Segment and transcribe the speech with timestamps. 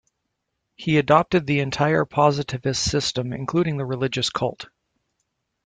[0.73, 4.65] He adopted the entire positivist system, including the religious cult.